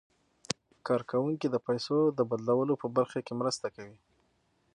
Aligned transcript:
کارکوونکي 0.87 1.47
د 1.49 1.55
پيسو 1.67 1.97
د 2.17 2.19
بدلولو 2.29 2.73
په 2.81 2.87
برخه 2.97 3.19
کې 3.25 3.33
مرسته 3.41 3.67
کوي. 3.75 3.97